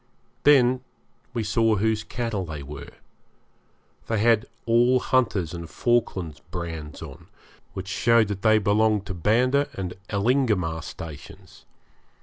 Then 0.45 0.81
we 1.31 1.43
saw 1.43 1.75
whose 1.75 2.03
cattle 2.03 2.43
they 2.43 2.63
were; 2.63 2.89
they 4.07 4.17
had 4.17 4.47
all 4.65 4.99
Hunter's 4.99 5.53
and 5.53 5.69
Falkland's 5.69 6.39
brands 6.49 7.03
on, 7.03 7.27
which 7.73 7.87
showed 7.87 8.29
that 8.29 8.41
they 8.41 8.57
belonged 8.57 9.05
to 9.05 9.13
Banda 9.13 9.69
and 9.75 9.93
Elingamah 10.09 10.81
stations. 10.83 11.67